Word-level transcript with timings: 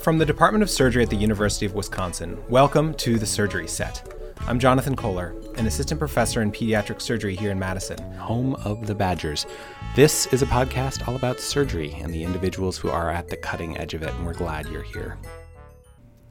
From 0.00 0.18
the 0.18 0.26
Department 0.26 0.62
of 0.62 0.70
Surgery 0.70 1.02
at 1.02 1.10
the 1.10 1.16
University 1.16 1.66
of 1.66 1.74
Wisconsin, 1.74 2.42
welcome 2.48 2.94
to 2.94 3.18
the 3.18 3.26
Surgery 3.26 3.68
Set. 3.68 4.14
I'm 4.46 4.58
Jonathan 4.58 4.96
Kohler, 4.96 5.34
an 5.56 5.66
assistant 5.66 5.98
professor 5.98 6.40
in 6.40 6.50
pediatric 6.50 7.02
surgery 7.02 7.36
here 7.36 7.50
in 7.50 7.58
Madison, 7.58 8.00
home 8.14 8.54
of 8.64 8.86
the 8.86 8.94
Badgers. 8.94 9.46
This 9.94 10.26
is 10.32 10.40
a 10.40 10.46
podcast 10.46 11.06
all 11.06 11.16
about 11.16 11.38
surgery 11.40 11.92
and 12.00 12.12
the 12.12 12.24
individuals 12.24 12.78
who 12.78 12.88
are 12.88 13.10
at 13.10 13.28
the 13.28 13.36
cutting 13.36 13.76
edge 13.76 13.94
of 13.94 14.02
it, 14.02 14.14
and 14.14 14.24
we're 14.24 14.32
glad 14.32 14.66
you're 14.68 14.82
here. 14.82 15.18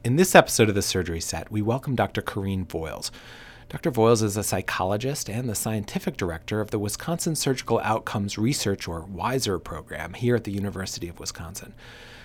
In 0.02 0.16
this 0.16 0.34
episode 0.34 0.68
of 0.68 0.74
the 0.74 0.82
Surgery 0.82 1.20
Set, 1.20 1.50
we 1.52 1.62
welcome 1.62 1.94
Dr. 1.94 2.22
Corrine 2.22 2.66
Voils. 2.68 3.12
Dr. 3.70 3.92
Voils 3.92 4.20
is 4.20 4.36
a 4.36 4.42
psychologist 4.42 5.30
and 5.30 5.48
the 5.48 5.54
scientific 5.54 6.16
director 6.16 6.60
of 6.60 6.72
the 6.72 6.78
Wisconsin 6.80 7.36
Surgical 7.36 7.78
Outcomes 7.84 8.36
Research, 8.36 8.88
or 8.88 9.02
WISER, 9.02 9.60
program 9.60 10.14
here 10.14 10.34
at 10.34 10.42
the 10.42 10.50
University 10.50 11.08
of 11.08 11.20
Wisconsin. 11.20 11.72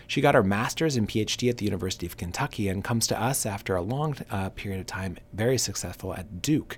She 0.08 0.22
got 0.22 0.36
her 0.36 0.44
master's 0.44 0.96
and 0.96 1.08
PhD 1.08 1.50
at 1.50 1.58
the 1.58 1.66
University 1.66 2.06
of 2.06 2.18
Kentucky 2.18 2.68
and 2.68 2.84
comes 2.84 3.08
to 3.08 3.22
us 3.22 3.46
after 3.46 3.76
a 3.76 3.82
long 3.82 4.16
uh, 4.30 4.50
period 4.50 4.80
of 4.80 4.88
time, 4.88 5.18
very 5.34 5.58
successful 5.58 6.14
at 6.14 6.42
Duke. 6.42 6.78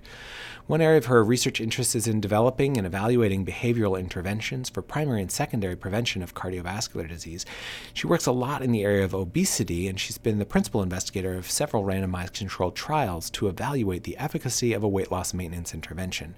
One 0.67 0.81
area 0.81 0.97
of 0.97 1.05
her 1.05 1.23
research 1.23 1.61
interest 1.61 1.95
is 1.95 2.07
in 2.07 2.19
developing 2.19 2.77
and 2.77 2.85
evaluating 2.85 3.45
behavioral 3.45 3.97
interventions 3.97 4.69
for 4.69 4.81
primary 4.81 5.21
and 5.21 5.31
secondary 5.31 5.77
prevention 5.77 6.21
of 6.21 6.33
cardiovascular 6.33 7.07
disease. 7.07 7.45
She 7.93 8.07
works 8.07 8.25
a 8.25 8.33
lot 8.33 8.61
in 8.61 8.71
the 8.71 8.83
area 8.83 9.05
of 9.05 9.15
obesity, 9.15 9.87
and 9.87 9.97
she's 9.97 10.17
been 10.17 10.39
the 10.39 10.45
principal 10.45 10.83
investigator 10.83 11.35
of 11.35 11.49
several 11.49 11.83
randomized 11.83 12.33
controlled 12.33 12.75
trials 12.75 13.29
to 13.31 13.47
evaluate 13.47 14.03
the 14.03 14.17
efficacy 14.17 14.73
of 14.73 14.83
a 14.83 14.89
weight 14.89 15.11
loss 15.11 15.33
maintenance 15.33 15.73
intervention. 15.73 16.35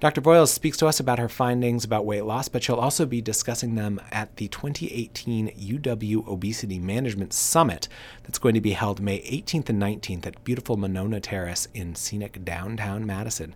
Dr. 0.00 0.20
Voils 0.20 0.52
speaks 0.52 0.76
to 0.78 0.86
us 0.86 0.98
about 0.98 1.20
her 1.20 1.28
findings 1.28 1.84
about 1.84 2.04
weight 2.04 2.24
loss, 2.24 2.48
but 2.48 2.62
she'll 2.62 2.74
also 2.74 3.06
be 3.06 3.22
discussing 3.22 3.74
them 3.74 4.00
at 4.10 4.36
the 4.36 4.48
2018 4.48 5.48
UW 5.48 6.26
Obesity 6.26 6.78
Management 6.78 7.32
Summit 7.32 7.88
that's 8.24 8.38
going 8.38 8.54
to 8.54 8.60
be 8.60 8.72
held 8.72 9.00
May 9.00 9.20
18th 9.20 9.68
and 9.70 9.80
19th 9.80 10.26
at 10.26 10.44
beautiful 10.44 10.76
Monona 10.76 11.20
Terrace 11.20 11.68
in 11.72 11.94
scenic 11.94 12.44
downtown 12.44 13.06
Madison. 13.06 13.54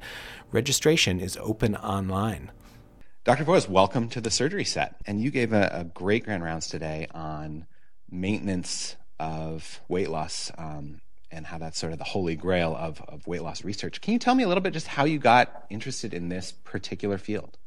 Registration 0.53 1.21
is 1.21 1.37
open 1.39 1.75
online. 1.77 2.53
Dr. 3.25 3.45
Voils, 3.45 3.69
welcome 3.69 4.09
to 4.09 4.21
the 4.21 4.31
surgery 4.31 4.65
set. 4.65 4.95
And 5.07 5.21
you 5.21 5.31
gave 5.31 5.53
a, 5.53 5.69
a 5.73 5.85
great 5.85 6.25
grand 6.25 6.45
rounds 6.45 6.69
today 6.69 7.09
on 7.13 7.67
maintenance 8.11 8.97
of 9.19 9.81
weight 9.89 10.09
loss 10.09 10.53
um, 10.57 11.01
and 11.31 11.47
how 11.47 11.59
that's 11.59 11.79
sort 11.79 11.93
of 11.93 11.99
the 11.99 12.05
holy 12.05 12.37
grail 12.37 12.75
of, 12.77 13.03
of 13.09 13.27
weight 13.27 13.43
loss 13.43 13.65
research. 13.65 14.01
Can 14.01 14.13
you 14.13 14.19
tell 14.19 14.35
me 14.35 14.45
a 14.45 14.49
little 14.49 14.63
bit 14.63 14.73
just 14.73 14.87
how 14.87 15.05
you 15.05 15.19
got 15.19 15.67
interested 15.71 16.15
in 16.15 16.29
this 16.29 16.53
particular 16.53 17.19
field? 17.19 17.59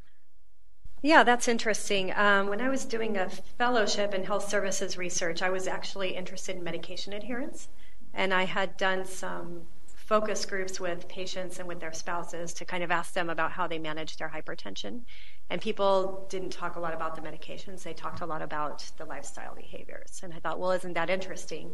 Yeah, 1.03 1.23
that's 1.23 1.47
interesting. 1.47 2.13
Um, 2.15 2.47
when 2.47 2.61
I 2.61 2.69
was 2.69 2.85
doing 2.85 3.17
a 3.17 3.29
fellowship 3.29 4.13
in 4.13 4.23
health 4.23 4.47
services 4.47 4.97
research, 4.97 5.41
I 5.41 5.49
was 5.49 5.67
actually 5.67 6.15
interested 6.15 6.55
in 6.55 6.63
medication 6.63 7.13
adherence. 7.13 7.69
And 8.13 8.33
I 8.33 8.43
had 8.43 8.77
done 8.77 9.05
some 9.05 9.63
focus 10.11 10.45
groups 10.45 10.79
with 10.79 11.07
patients 11.07 11.57
and 11.57 11.67
with 11.67 11.79
their 11.79 11.93
spouses 11.93 12.53
to 12.53 12.65
kind 12.65 12.83
of 12.83 12.91
ask 12.91 13.13
them 13.13 13.29
about 13.29 13.51
how 13.53 13.65
they 13.65 13.79
manage 13.79 14.17
their 14.17 14.29
hypertension. 14.29 15.01
And 15.49 15.61
people 15.61 16.27
didn't 16.29 16.51
talk 16.51 16.75
a 16.75 16.79
lot 16.79 16.93
about 16.93 17.15
the 17.15 17.21
medications, 17.21 17.83
they 17.83 17.93
talked 17.93 18.21
a 18.21 18.25
lot 18.25 18.41
about 18.41 18.83
the 18.97 19.05
lifestyle 19.05 19.55
behaviors. 19.55 20.19
And 20.21 20.33
I 20.33 20.39
thought, 20.39 20.59
well, 20.59 20.71
isn't 20.71 20.93
that 20.93 21.09
interesting? 21.09 21.71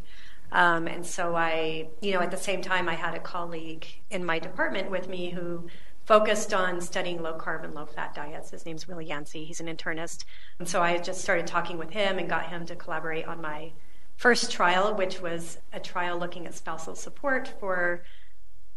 Um, 0.51 0.87
and 0.87 1.05
so 1.05 1.35
I, 1.35 1.89
you 2.01 2.13
know, 2.13 2.21
at 2.21 2.31
the 2.31 2.37
same 2.37 2.61
time, 2.61 2.87
I 2.87 2.95
had 2.95 3.13
a 3.13 3.19
colleague 3.19 3.85
in 4.09 4.23
my 4.23 4.39
department 4.39 4.89
with 4.89 5.09
me 5.09 5.29
who 5.29 5.67
focused 6.05 6.53
on 6.53 6.79
studying 6.79 7.21
low 7.21 7.37
carb 7.37 7.65
and 7.65 7.73
low 7.73 7.85
fat 7.85 8.13
diets. 8.13 8.51
His 8.51 8.65
name's 8.65 8.87
Willie 8.87 9.05
Yancy. 9.05 9.43
He's 9.43 9.59
an 9.59 9.67
internist. 9.67 10.23
And 10.57 10.67
so 10.67 10.81
I 10.81 10.97
just 10.97 11.21
started 11.21 11.47
talking 11.47 11.77
with 11.77 11.89
him 11.89 12.17
and 12.17 12.29
got 12.29 12.47
him 12.49 12.65
to 12.67 12.75
collaborate 12.75 13.27
on 13.27 13.41
my 13.41 13.73
first 14.15 14.51
trial, 14.51 14.95
which 14.95 15.21
was 15.21 15.57
a 15.73 15.79
trial 15.79 16.17
looking 16.17 16.47
at 16.47 16.53
spousal 16.53 16.95
support 16.95 17.53
for 17.59 18.03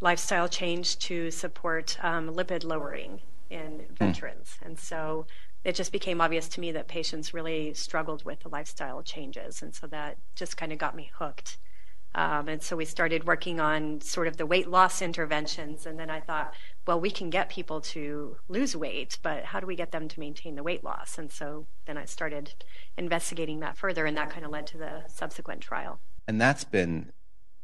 lifestyle 0.00 0.48
change 0.48 0.98
to 0.98 1.30
support 1.30 1.96
um, 2.02 2.30
lipid 2.34 2.64
lowering 2.64 3.20
in 3.48 3.82
veterans. 3.96 4.56
And 4.62 4.78
so 4.78 5.26
it 5.64 5.74
just 5.74 5.92
became 5.92 6.20
obvious 6.20 6.48
to 6.48 6.60
me 6.60 6.72
that 6.72 6.88
patients 6.88 7.34
really 7.34 7.74
struggled 7.74 8.24
with 8.24 8.40
the 8.40 8.48
lifestyle 8.48 9.02
changes. 9.02 9.62
And 9.62 9.74
so 9.74 9.86
that 9.88 10.16
just 10.34 10.56
kind 10.56 10.72
of 10.72 10.78
got 10.78 10.96
me 10.96 11.10
hooked. 11.14 11.58
Um, 12.14 12.48
and 12.48 12.62
so 12.62 12.76
we 12.76 12.86
started 12.86 13.24
working 13.24 13.60
on 13.60 14.00
sort 14.00 14.26
of 14.26 14.36
the 14.36 14.46
weight 14.46 14.68
loss 14.68 15.00
interventions. 15.00 15.86
And 15.86 15.98
then 15.98 16.10
I 16.10 16.20
thought, 16.20 16.54
well, 16.86 16.98
we 16.98 17.10
can 17.10 17.30
get 17.30 17.50
people 17.50 17.80
to 17.82 18.36
lose 18.48 18.74
weight, 18.74 19.18
but 19.22 19.44
how 19.44 19.60
do 19.60 19.66
we 19.66 19.76
get 19.76 19.92
them 19.92 20.08
to 20.08 20.18
maintain 20.18 20.56
the 20.56 20.62
weight 20.62 20.82
loss? 20.82 21.18
And 21.18 21.30
so 21.30 21.66
then 21.86 21.96
I 21.96 22.04
started 22.06 22.52
investigating 22.96 23.60
that 23.60 23.76
further, 23.76 24.06
and 24.06 24.16
that 24.16 24.30
kind 24.30 24.44
of 24.44 24.50
led 24.50 24.66
to 24.68 24.78
the 24.78 25.02
subsequent 25.06 25.60
trial. 25.60 26.00
And 26.26 26.40
that's 26.40 26.64
been, 26.64 27.12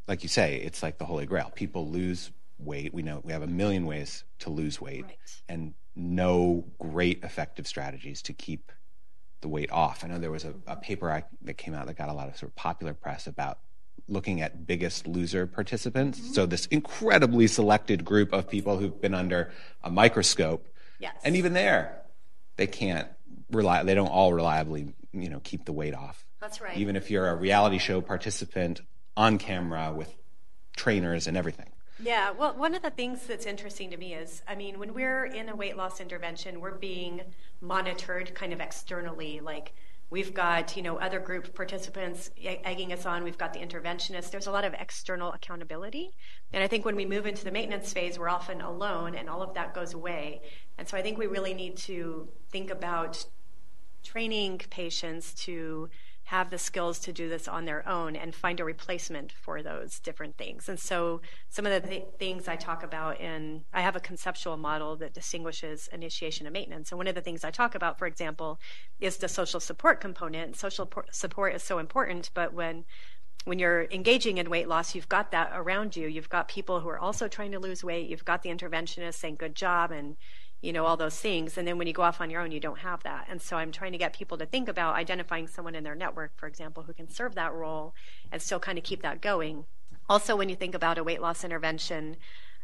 like 0.06 0.22
you 0.22 0.28
say, 0.28 0.56
it's 0.56 0.82
like 0.82 0.98
the 0.98 1.06
holy 1.06 1.26
grail. 1.26 1.50
People 1.54 1.88
lose 1.88 2.30
weight. 2.58 2.94
We 2.94 3.02
know 3.02 3.20
we 3.24 3.32
have 3.32 3.42
a 3.42 3.46
million 3.46 3.86
ways 3.86 4.24
to 4.40 4.50
lose 4.50 4.80
weight. 4.80 5.04
Right. 5.04 5.16
And 5.48 5.74
no 5.96 6.64
great 6.78 7.24
effective 7.24 7.66
strategies 7.66 8.22
to 8.22 8.32
keep 8.32 8.70
the 9.40 9.48
weight 9.48 9.70
off. 9.72 10.04
I 10.04 10.08
know 10.08 10.18
there 10.18 10.30
was 10.30 10.44
a, 10.44 10.54
a 10.66 10.76
paper 10.76 11.10
I, 11.10 11.24
that 11.42 11.54
came 11.54 11.74
out 11.74 11.86
that 11.86 11.96
got 11.96 12.08
a 12.08 12.12
lot 12.12 12.28
of 12.28 12.36
sort 12.36 12.50
of 12.50 12.56
popular 12.56 12.94
press 12.94 13.26
about 13.26 13.58
looking 14.08 14.40
at 14.40 14.66
biggest 14.66 15.06
loser 15.06 15.46
participants. 15.46 16.18
Mm-hmm. 16.18 16.32
So 16.32 16.46
this 16.46 16.66
incredibly 16.66 17.46
selected 17.46 18.04
group 18.04 18.32
of 18.32 18.48
people 18.48 18.78
who've 18.78 19.00
been 19.00 19.14
under 19.14 19.52
a 19.82 19.90
microscope. 19.90 20.68
Yes. 20.98 21.16
And 21.24 21.36
even 21.36 21.54
there, 21.54 22.02
they 22.56 22.66
can't 22.66 23.08
rely, 23.50 23.82
they 23.82 23.94
don't 23.94 24.08
all 24.08 24.32
reliably, 24.32 24.94
you 25.12 25.28
know, 25.28 25.40
keep 25.40 25.64
the 25.64 25.72
weight 25.72 25.94
off. 25.94 26.24
That's 26.40 26.60
right. 26.60 26.76
Even 26.76 26.96
if 26.96 27.10
you're 27.10 27.28
a 27.28 27.34
reality 27.34 27.78
show 27.78 28.00
participant 28.00 28.80
on 29.16 29.38
camera 29.38 29.92
with 29.92 30.14
trainers 30.76 31.26
and 31.26 31.36
everything. 31.36 31.70
Yeah, 31.98 32.32
well, 32.32 32.54
one 32.54 32.74
of 32.74 32.82
the 32.82 32.90
things 32.90 33.26
that's 33.26 33.46
interesting 33.46 33.90
to 33.90 33.96
me 33.96 34.12
is, 34.12 34.42
I 34.46 34.54
mean, 34.54 34.78
when 34.78 34.92
we're 34.92 35.24
in 35.24 35.48
a 35.48 35.56
weight 35.56 35.78
loss 35.78 35.98
intervention, 36.00 36.60
we're 36.60 36.76
being 36.76 37.22
monitored 37.62 38.34
kind 38.34 38.52
of 38.52 38.60
externally. 38.60 39.40
Like 39.40 39.72
we've 40.10 40.34
got, 40.34 40.76
you 40.76 40.82
know, 40.82 40.98
other 40.98 41.18
group 41.18 41.54
participants 41.54 42.30
egging 42.44 42.92
us 42.92 43.06
on. 43.06 43.24
We've 43.24 43.38
got 43.38 43.54
the 43.54 43.60
interventionist. 43.60 44.30
There's 44.30 44.46
a 44.46 44.52
lot 44.52 44.64
of 44.64 44.74
external 44.74 45.32
accountability. 45.32 46.12
And 46.52 46.62
I 46.62 46.66
think 46.66 46.84
when 46.84 46.96
we 46.96 47.06
move 47.06 47.26
into 47.26 47.44
the 47.44 47.50
maintenance 47.50 47.94
phase, 47.94 48.18
we're 48.18 48.28
often 48.28 48.60
alone 48.60 49.14
and 49.14 49.30
all 49.30 49.42
of 49.42 49.54
that 49.54 49.72
goes 49.72 49.94
away. 49.94 50.42
And 50.76 50.86
so 50.86 50.98
I 50.98 51.02
think 51.02 51.16
we 51.16 51.26
really 51.26 51.54
need 51.54 51.78
to 51.78 52.28
think 52.50 52.70
about 52.70 53.24
training 54.04 54.58
patients 54.68 55.32
to 55.32 55.88
have 56.26 56.50
the 56.50 56.58
skills 56.58 56.98
to 56.98 57.12
do 57.12 57.28
this 57.28 57.46
on 57.46 57.66
their 57.66 57.88
own 57.88 58.16
and 58.16 58.34
find 58.34 58.58
a 58.58 58.64
replacement 58.64 59.30
for 59.30 59.62
those 59.62 60.00
different 60.00 60.36
things. 60.36 60.68
And 60.68 60.78
so, 60.78 61.20
some 61.48 61.66
of 61.66 61.82
the 61.82 61.88
th- 61.88 62.04
things 62.18 62.48
I 62.48 62.56
talk 62.56 62.82
about 62.82 63.20
in, 63.20 63.64
I 63.72 63.80
have 63.80 63.94
a 63.94 64.00
conceptual 64.00 64.56
model 64.56 64.96
that 64.96 65.14
distinguishes 65.14 65.88
initiation 65.92 66.44
and 66.44 66.52
maintenance. 66.52 66.90
And 66.90 66.98
one 66.98 67.06
of 67.06 67.14
the 67.14 67.20
things 67.20 67.44
I 67.44 67.52
talk 67.52 67.76
about, 67.76 67.96
for 67.96 68.08
example, 68.08 68.58
is 68.98 69.18
the 69.18 69.28
social 69.28 69.60
support 69.60 70.00
component. 70.00 70.56
Social 70.56 70.90
support 71.12 71.54
is 71.54 71.62
so 71.62 71.78
important, 71.78 72.30
but 72.34 72.52
when 72.52 72.84
when 73.44 73.60
you're 73.60 73.86
engaging 73.92 74.38
in 74.38 74.50
weight 74.50 74.66
loss, 74.66 74.96
you've 74.96 75.08
got 75.08 75.30
that 75.30 75.52
around 75.54 75.94
you. 75.94 76.08
You've 76.08 76.28
got 76.28 76.48
people 76.48 76.80
who 76.80 76.88
are 76.88 76.98
also 76.98 77.28
trying 77.28 77.52
to 77.52 77.60
lose 77.60 77.84
weight. 77.84 78.10
You've 78.10 78.24
got 78.24 78.42
the 78.42 78.50
interventionist 78.50 79.14
saying, 79.14 79.36
good 79.36 79.54
job, 79.54 79.92
and 79.92 80.16
you 80.60 80.72
know, 80.72 80.86
all 80.86 80.96
those 80.96 81.18
things. 81.18 81.58
And 81.58 81.66
then 81.66 81.78
when 81.78 81.86
you 81.86 81.92
go 81.92 82.02
off 82.02 82.20
on 82.20 82.30
your 82.30 82.40
own, 82.40 82.50
you 82.50 82.60
don't 82.60 82.78
have 82.78 83.02
that. 83.02 83.26
And 83.30 83.40
so 83.40 83.56
I'm 83.56 83.72
trying 83.72 83.92
to 83.92 83.98
get 83.98 84.12
people 84.12 84.38
to 84.38 84.46
think 84.46 84.68
about 84.68 84.94
identifying 84.94 85.46
someone 85.46 85.74
in 85.74 85.84
their 85.84 85.94
network, 85.94 86.32
for 86.36 86.46
example, 86.46 86.82
who 86.84 86.92
can 86.92 87.08
serve 87.08 87.34
that 87.34 87.52
role 87.52 87.94
and 88.32 88.40
still 88.40 88.60
kind 88.60 88.78
of 88.78 88.84
keep 88.84 89.02
that 89.02 89.20
going. 89.20 89.66
Also, 90.08 90.36
when 90.36 90.48
you 90.48 90.56
think 90.56 90.74
about 90.74 90.98
a 90.98 91.04
weight 91.04 91.20
loss 91.20 91.44
intervention, 91.44 92.16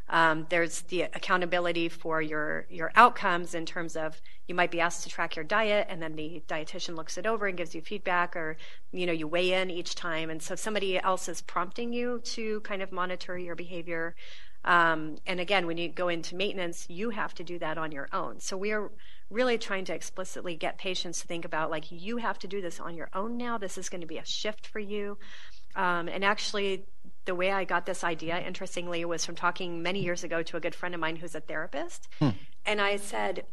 um, 0.08 0.46
there's 0.50 0.82
the 0.82 1.02
accountability 1.02 1.88
for 1.88 2.20
your 2.20 2.66
your 2.68 2.92
outcomes 2.96 3.54
in 3.54 3.64
terms 3.64 3.96
of 3.96 4.20
you 4.46 4.54
might 4.54 4.70
be 4.70 4.80
asked 4.80 5.04
to 5.04 5.08
track 5.08 5.36
your 5.36 5.44
diet, 5.44 5.86
and 5.88 6.02
then 6.02 6.16
the 6.16 6.42
dietitian 6.48 6.96
looks 6.96 7.16
it 7.16 7.26
over 7.26 7.46
and 7.46 7.56
gives 7.56 7.74
you 7.74 7.80
feedback, 7.80 8.36
or 8.36 8.56
you 8.92 9.06
know 9.06 9.12
you 9.12 9.26
weigh 9.26 9.52
in 9.54 9.70
each 9.70 9.94
time, 9.94 10.28
and 10.28 10.42
so 10.42 10.54
somebody 10.54 10.98
else 10.98 11.28
is 11.28 11.40
prompting 11.40 11.92
you 11.92 12.20
to 12.24 12.60
kind 12.60 12.82
of 12.82 12.92
monitor 12.92 13.38
your 13.38 13.54
behavior. 13.54 14.14
Um, 14.64 15.16
and 15.26 15.40
again, 15.40 15.66
when 15.66 15.76
you 15.76 15.88
go 15.88 16.08
into 16.08 16.36
maintenance, 16.36 16.86
you 16.88 17.10
have 17.10 17.34
to 17.34 17.44
do 17.44 17.58
that 17.58 17.78
on 17.78 17.90
your 17.90 18.08
own. 18.12 18.40
So 18.40 18.56
we 18.56 18.72
are 18.72 18.90
really 19.30 19.58
trying 19.58 19.84
to 19.86 19.94
explicitly 19.94 20.54
get 20.54 20.78
patients 20.78 21.20
to 21.20 21.26
think 21.26 21.44
about 21.44 21.70
like 21.70 21.90
you 21.90 22.18
have 22.18 22.38
to 22.40 22.46
do 22.46 22.60
this 22.60 22.78
on 22.78 22.94
your 22.94 23.08
own 23.14 23.36
now. 23.36 23.58
This 23.58 23.78
is 23.78 23.88
going 23.88 24.02
to 24.02 24.06
be 24.06 24.18
a 24.18 24.24
shift 24.24 24.66
for 24.66 24.78
you. 24.78 25.18
Um, 25.74 26.08
and 26.08 26.24
actually, 26.24 26.84
the 27.24 27.34
way 27.34 27.50
I 27.50 27.64
got 27.64 27.86
this 27.86 28.04
idea, 28.04 28.38
interestingly, 28.40 29.04
was 29.04 29.24
from 29.24 29.34
talking 29.34 29.82
many 29.82 30.02
years 30.02 30.22
ago 30.22 30.42
to 30.42 30.56
a 30.56 30.60
good 30.60 30.74
friend 30.74 30.94
of 30.94 31.00
mine 31.00 31.16
who's 31.16 31.34
a 31.34 31.40
therapist. 31.40 32.08
Hmm. 32.18 32.30
And 32.66 32.80
I 32.80 32.96
said, 32.96 33.46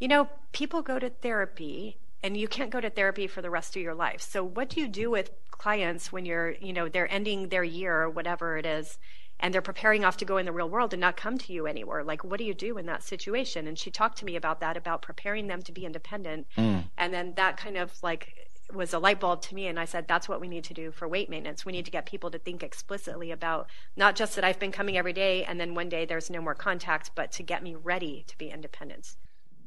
you 0.00 0.08
know, 0.08 0.28
people 0.52 0.82
go 0.82 0.98
to 0.98 1.10
therapy 1.10 1.98
and 2.22 2.36
you 2.36 2.48
can't 2.48 2.70
go 2.70 2.80
to 2.80 2.90
therapy 2.90 3.26
for 3.26 3.42
the 3.42 3.50
rest 3.50 3.76
of 3.76 3.82
your 3.82 3.94
life. 3.94 4.20
So 4.20 4.42
what 4.42 4.70
do 4.70 4.80
you 4.80 4.88
do 4.88 5.10
with 5.10 5.30
clients 5.50 6.12
when 6.12 6.24
you're, 6.24 6.52
you 6.52 6.72
know, 6.72 6.88
they're 6.88 7.12
ending 7.12 7.48
their 7.48 7.64
year 7.64 8.02
or 8.02 8.10
whatever 8.10 8.56
it 8.56 8.66
is 8.66 8.98
and 9.38 9.52
they're 9.52 9.62
preparing 9.62 10.04
off 10.04 10.16
to 10.16 10.24
go 10.24 10.38
in 10.38 10.46
the 10.46 10.52
real 10.52 10.68
world 10.68 10.94
and 10.94 11.00
not 11.00 11.16
come 11.16 11.36
to 11.36 11.52
you 11.52 11.66
anymore. 11.66 12.02
Like, 12.02 12.24
what 12.24 12.38
do 12.38 12.44
you 12.44 12.54
do 12.54 12.78
in 12.78 12.86
that 12.86 13.02
situation? 13.02 13.66
And 13.66 13.78
she 13.78 13.90
talked 13.90 14.18
to 14.18 14.24
me 14.24 14.34
about 14.34 14.60
that, 14.60 14.76
about 14.76 15.02
preparing 15.02 15.46
them 15.46 15.62
to 15.62 15.72
be 15.72 15.84
independent. 15.84 16.46
Mm. 16.56 16.84
And 16.96 17.12
then 17.12 17.34
that 17.36 17.56
kind 17.56 17.76
of 17.76 17.92
like 18.02 18.50
was 18.72 18.92
a 18.92 18.98
light 18.98 19.20
bulb 19.20 19.42
to 19.42 19.54
me 19.54 19.68
and 19.68 19.78
I 19.78 19.84
said 19.84 20.08
that's 20.08 20.28
what 20.28 20.40
we 20.40 20.48
need 20.48 20.64
to 20.64 20.74
do 20.74 20.90
for 20.90 21.06
weight 21.06 21.30
maintenance. 21.30 21.64
We 21.64 21.72
need 21.72 21.84
to 21.84 21.90
get 21.90 22.06
people 22.06 22.30
to 22.32 22.38
think 22.38 22.62
explicitly 22.62 23.30
about 23.30 23.68
not 23.96 24.16
just 24.16 24.34
that 24.34 24.44
I've 24.44 24.58
been 24.58 24.72
coming 24.72 24.96
every 24.96 25.12
day 25.12 25.44
and 25.44 25.60
then 25.60 25.74
one 25.74 25.88
day 25.88 26.04
there's 26.04 26.30
no 26.30 26.40
more 26.40 26.54
contact, 26.54 27.12
but 27.14 27.30
to 27.32 27.42
get 27.42 27.62
me 27.62 27.76
ready 27.76 28.24
to 28.26 28.36
be 28.38 28.50
independent. 28.50 29.14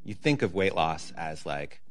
You 0.03 0.15
think 0.15 0.41
of 0.41 0.53
weight 0.53 0.75
loss 0.75 1.11
as 1.15 1.45
like 1.45 1.81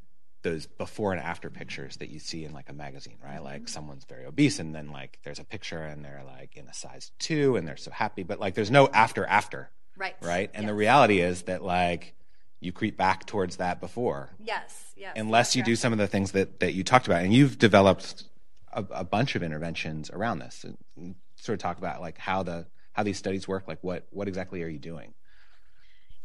those 0.43 0.67
before 0.67 1.12
and 1.12 1.20
after 1.20 1.50
pictures 1.50 1.96
that 1.96 2.11
you 2.11 2.19
see 2.19 2.44
in 2.44 2.52
like 2.52 2.69
a 2.69 2.73
magazine, 2.73 3.19
right? 3.25 3.43
Like 3.43 3.62
mm-hmm. 3.62 3.67
someone's 3.67 4.05
very 4.05 4.25
obese 4.25 4.58
and 4.58 4.75
then 4.75 4.90
like 4.93 5.19
there's 5.25 5.38
a 5.38 5.44
picture 5.44 5.82
and 5.82 6.05
they're 6.05 6.23
like 6.25 6.56
in 6.56 6.67
a 6.69 6.75
size 6.75 7.11
2 7.19 7.56
and 7.56 7.67
they're 7.67 7.76
so 7.76 7.90
happy, 7.90 8.23
but 8.23 8.38
like 8.38 8.55
there's 8.55 8.70
no 8.70 8.88
after 8.88 9.25
after. 9.26 9.70
Right. 9.96 10.14
Right? 10.23 10.50
And 10.55 10.62
yes. 10.62 10.70
the 10.70 10.75
reality 10.75 11.20
is 11.20 11.43
that 11.43 11.62
like 11.62 12.14
you 12.61 12.73
creep 12.73 12.96
back 12.96 13.26
towards 13.26 13.56
that 13.56 13.81
before. 13.81 14.31
Yes, 14.38 14.93
yes. 14.96 15.14
Unless 15.17 15.56
you 15.56 15.62
do 15.62 15.76
some 15.76 15.93
of 15.93 15.99
the 15.99 16.06
things 16.06 16.32
that, 16.32 16.61
that 16.61 16.75
you 16.75 16.85
talked 16.85 17.06
about. 17.06 17.23
And 17.23 17.32
you've 17.32 17.58
developed 17.58 18.25
a, 18.73 18.85
a 18.90 19.05
bunch 19.05 19.35
of 19.35 19.43
interventions 19.43 20.11
around 20.11 20.38
this. 20.38 20.64
And 20.96 21.17
sort 21.40 21.55
of 21.55 21.62
talk 21.62 21.79
about 21.79 22.00
like 22.00 22.19
how 22.19 22.43
the 22.43 22.67
how 22.93 23.02
these 23.02 23.19
studies 23.19 23.46
work, 23.46 23.69
like 23.69 23.79
what 23.82 24.06
what 24.11 24.29
exactly 24.29 24.62
are 24.62 24.69
you 24.69 24.79
doing? 24.79 25.14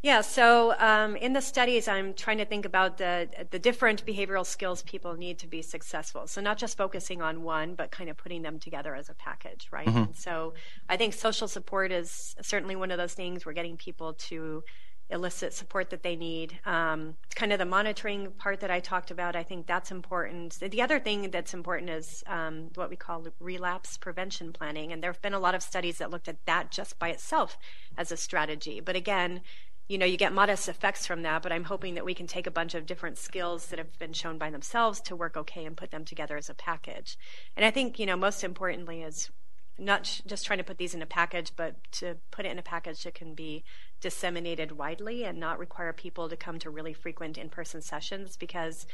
Yeah, 0.03 0.19
so 0.19 0.75
um, 0.79 1.15
in 1.15 1.31
the 1.31 1.41
studies, 1.41 1.88
I'm 1.88 2.13
trying 2.13 2.38
to 2.39 2.45
think 2.45 2.65
about 2.65 2.97
the 2.97 3.29
the 3.51 3.57
different 3.57 4.05
behavioral 4.05 4.45
skills 4.45 4.83
people 4.83 5.15
need 5.15 5.39
to 5.39 5.47
be 5.47 5.61
successful. 5.61 6.27
So 6.27 6.41
not 6.41 6.57
just 6.57 6.75
focusing 6.75 7.21
on 7.21 7.41
one, 7.41 7.75
but 7.75 7.89
kind 7.89 8.09
of 8.09 8.17
putting 8.17 8.41
them 8.41 8.59
together 8.59 8.95
as 8.95 9.07
a 9.07 9.13
package, 9.13 9.69
right? 9.71 9.88
Mm-hmm. 9.88 10.11
so 10.13 10.55
I 10.89 10.97
think 10.97 11.13
social 11.13 11.47
support 11.47 11.94
is 11.94 12.35
certainly 12.41 12.75
one 12.75 12.91
of 12.91 12.97
those 12.97 13.13
things. 13.13 13.45
We're 13.45 13.53
getting 13.53 13.77
people 13.77 14.13
to 14.29 14.65
elicit 15.09 15.53
support 15.53 15.89
that 15.91 16.03
they 16.03 16.17
need. 16.17 16.59
Um, 16.65 17.15
kind 17.35 17.53
of 17.53 17.59
the 17.59 17.65
monitoring 17.65 18.31
part 18.31 18.59
that 18.61 18.71
I 18.71 18.79
talked 18.81 19.11
about, 19.11 19.35
I 19.35 19.44
think 19.44 19.67
that's 19.67 19.91
important. 19.91 20.59
The 20.59 20.81
other 20.81 21.00
thing 21.00 21.29
that's 21.29 21.53
important 21.53 21.89
is 21.91 22.23
um, 22.27 22.71
what 22.75 22.89
we 22.89 22.95
call 22.95 23.25
relapse 23.39 23.97
prevention 23.97 24.51
planning. 24.51 24.91
And 24.91 25.01
there 25.01 25.11
have 25.11 25.21
been 25.21 25.33
a 25.33 25.39
lot 25.39 25.55
of 25.55 25.61
studies 25.61 26.00
that 26.00 26.09
looked 26.09 26.27
at 26.27 26.45
that 26.45 26.71
just 26.71 27.00
by 27.00 27.09
itself 27.09 27.57
as 27.97 28.11
a 28.11 28.17
strategy. 28.17 28.79
But 28.79 28.95
again, 28.95 29.41
you 29.88 29.97
know, 29.97 30.06
you 30.06 30.18
get 30.18 30.33
modest 30.33 30.69
effects 30.69 31.06
from 31.06 31.24
that, 31.24 31.44
but 31.44 31.51
I'm 31.51 31.65
hoping 31.65 31.95
that 31.95 32.06
we 32.06 32.13
can 32.13 32.27
take 32.27 32.47
a 32.47 32.51
bunch 32.51 32.74
of 32.74 32.85
different 32.85 33.18
skills 33.18 33.68
that 33.68 33.80
have 33.80 33.97
been 34.00 34.13
shown 34.13 34.38
by 34.38 34.50
themselves 34.50 35.01
to 35.01 35.15
work 35.15 35.35
okay 35.35 35.65
and 35.65 35.75
put 35.75 35.91
them 35.91 36.06
together 36.06 36.38
as 36.38 36.50
a 36.50 36.53
package. 36.53 37.18
And 37.56 37.65
I 37.65 37.71
think, 37.71 38.00
you 38.00 38.06
know, 38.06 38.15
most 38.15 38.44
importantly 38.44 39.01
is 39.01 39.30
not 39.77 40.21
just 40.25 40.45
trying 40.45 40.59
to 40.59 40.63
put 40.63 40.77
these 40.77 40.94
in 40.94 41.01
a 41.01 41.07
package, 41.07 41.51
but 41.56 41.75
to 41.91 42.18
put 42.31 42.45
it 42.45 42.51
in 42.51 42.59
a 42.59 42.63
package 42.63 43.03
that 43.03 43.15
can 43.15 43.33
be 43.33 43.63
disseminated 44.00 44.74
widely 44.74 45.24
and 45.24 45.39
not 45.39 45.59
require 45.59 45.91
people 45.91 46.29
to 46.29 46.38
come 46.38 46.59
to 46.59 46.69
really 46.69 46.94
frequent 46.94 47.38
in 47.38 47.50
person 47.50 47.81
sessions 47.81 48.38
because 48.38 48.86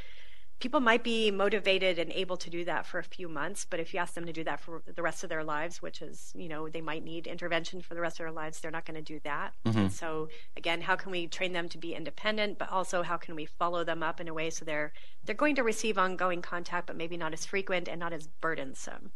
people 0.60 0.80
might 0.80 1.02
be 1.02 1.30
motivated 1.30 1.98
and 1.98 2.12
able 2.12 2.36
to 2.36 2.50
do 2.50 2.64
that 2.64 2.86
for 2.86 2.98
a 2.98 3.04
few 3.04 3.28
months 3.28 3.66
but 3.68 3.80
if 3.80 3.92
you 3.92 4.00
ask 4.00 4.14
them 4.14 4.26
to 4.26 4.32
do 4.32 4.44
that 4.44 4.60
for 4.60 4.82
the 4.94 5.02
rest 5.02 5.24
of 5.24 5.28
their 5.28 5.42
lives 5.42 5.82
which 5.82 6.00
is 6.02 6.32
you 6.36 6.48
know 6.48 6.68
they 6.68 6.80
might 6.80 7.04
need 7.04 7.26
intervention 7.26 7.80
for 7.80 7.94
the 7.94 8.00
rest 8.00 8.20
of 8.20 8.24
their 8.24 8.32
lives 8.32 8.60
they're 8.60 8.70
not 8.70 8.84
going 8.84 8.94
to 8.94 9.02
do 9.02 9.20
that 9.24 9.52
mm-hmm. 9.66 9.88
so 9.88 10.28
again 10.56 10.80
how 10.80 10.94
can 10.94 11.10
we 11.10 11.26
train 11.26 11.52
them 11.52 11.68
to 11.68 11.78
be 11.78 11.94
independent 11.94 12.58
but 12.58 12.70
also 12.70 13.02
how 13.02 13.16
can 13.16 13.34
we 13.34 13.46
follow 13.46 13.82
them 13.84 14.02
up 14.02 14.20
in 14.20 14.28
a 14.28 14.34
way 14.34 14.50
so 14.50 14.64
they're 14.64 14.92
they're 15.24 15.34
going 15.34 15.56
to 15.56 15.62
receive 15.62 15.98
ongoing 15.98 16.42
contact 16.42 16.86
but 16.86 16.96
maybe 16.96 17.16
not 17.16 17.32
as 17.32 17.44
frequent 17.44 17.88
and 17.88 17.98
not 17.98 18.12
as 18.12 18.28
burdensome 18.40 19.10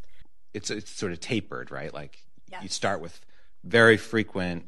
it's 0.55 0.71
it's 0.71 0.91
sort 0.91 1.13
of 1.13 1.21
tapered, 1.21 1.71
right? 1.71 1.93
Like 1.93 2.25
yes. 2.51 2.63
you 2.63 2.69
start 2.69 3.01
with 3.01 3.21
very 3.65 3.97
frequent 3.97 4.67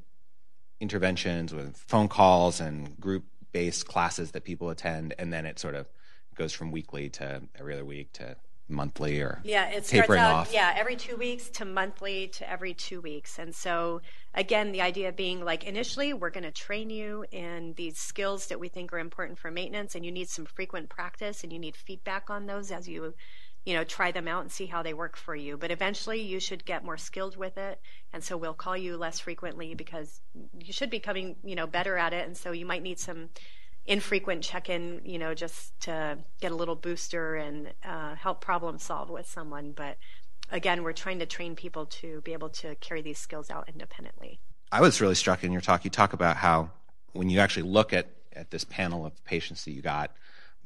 interventions 0.81 1.55
with 1.55 1.76
phone 1.76 2.08
calls 2.08 2.61
and 2.61 3.00
group 3.00 3.25
based 3.52 3.87
classes 3.87 4.32
that 4.32 4.44
people 4.44 4.69
attend, 4.69 5.14
and 5.19 5.32
then 5.32 5.46
it 5.46 5.58
sort 5.58 5.76
of 5.76 5.88
goes 6.37 6.53
from 6.53 6.71
weekly 6.71 7.09
to 7.09 7.43
every 7.59 7.75
other 7.75 7.85
week 7.85 8.12
to 8.12 8.37
monthly 8.69 9.21
or 9.21 9.41
yeah 9.44 9.69
it 9.71 9.87
starts 9.87 10.11
out 10.11 10.35
off. 10.35 10.53
yeah 10.53 10.75
every 10.77 10.97
two 10.97 11.17
weeks 11.17 11.49
to 11.49 11.65
monthly 11.65 12.27
to 12.27 12.50
every 12.50 12.75
two 12.75 13.00
weeks 13.00 13.38
and 13.38 13.55
so 13.55 14.00
again 14.35 14.73
the 14.73 14.81
idea 14.81 15.12
being 15.12 15.44
like 15.44 15.62
initially 15.62 16.12
we're 16.12 16.31
going 16.31 16.43
to 16.43 16.50
train 16.50 16.91
you 16.91 17.25
in 17.31 17.75
these 17.77 17.97
skills 17.97 18.49
that 18.49 18.59
we 18.59 18.69
think 18.69 18.93
are 18.93 18.99
important 18.99 19.38
for 19.38 19.53
maintenance 19.53 19.94
and 19.94 20.05
you 20.05 20.11
need 20.11 20.29
some 20.29 20.44
frequent 20.44 20.88
practice 20.88 21.44
and 21.44 21.53
you 21.53 21.61
need 21.61 21.77
feedback 21.77 22.29
on 22.29 22.47
those 22.47 22.73
as 22.73 22.88
you 22.88 23.15
you 23.67 23.75
know, 23.75 23.83
try 23.83 24.12
them 24.12 24.29
out 24.29 24.43
and 24.43 24.53
see 24.53 24.67
how 24.67 24.83
they 24.83 24.94
work 24.94 25.17
for 25.17 25.35
you. 25.35 25.56
But 25.56 25.73
eventually 25.73 26.23
you 26.23 26.38
should 26.38 26.65
get 26.65 26.85
more 26.85 26.97
skilled 26.97 27.37
with 27.37 27.59
it. 27.59 27.81
And 28.12 28.23
so 28.23 28.37
we'll 28.37 28.55
call 28.55 28.77
you 28.77 28.97
less 28.97 29.19
frequently 29.19 29.75
because 29.75 30.21
you 30.56 30.73
should 30.73 30.88
be 30.88 31.00
coming, 31.00 31.35
you 31.43 31.56
know, 31.56 31.67
better 31.67 31.97
at 31.97 32.12
it. 32.12 32.27
And 32.27 32.37
so 32.37 32.53
you 32.53 32.65
might 32.65 32.83
need 32.83 33.00
some 33.00 33.29
infrequent 33.87 34.43
check 34.43 34.69
in, 34.69 35.00
you 35.05 35.19
know, 35.19 35.35
just 35.35 35.79
to 35.81 36.19
get 36.41 36.53
a 36.53 36.55
little 36.55 36.75
booster 36.75 37.37
and 37.37 37.73
uh, 37.85 38.15
help 38.15 38.41
problem 38.41 38.79
solve 38.79 39.11
with 39.11 39.29
someone. 39.29 39.73
But 39.73 39.99
again, 40.50 40.83
we're 40.83 40.93
trying 40.93 41.19
to 41.21 41.27
train 41.27 41.56
people 41.56 41.87
to 41.87 42.21
be 42.23 42.33
able 42.33 42.49
to 42.50 42.75
carry 42.77 43.03
these 43.03 43.19
skills 43.19 43.50
out 43.50 43.69
independently. 43.69 44.41
I 44.73 44.81
was 44.81 45.00
really 45.00 45.15
struck 45.15 45.44
in 45.44 45.53
your 45.53 45.61
talk. 45.61 45.85
You 45.85 45.91
talk 45.91 46.12
about 46.12 46.37
how 46.37 46.71
when 47.12 47.31
you 47.31 47.38
actually 47.38 47.69
look 47.69 47.93
at, 47.93 48.09
at 48.33 48.50
this 48.50 48.65
panel 48.65 49.06
of 49.06 49.25
patients 49.25 49.65
that 49.65 49.71
you 49.71 49.83
got, 49.83 50.12